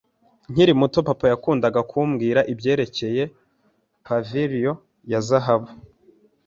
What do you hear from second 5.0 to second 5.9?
ya Zahabu.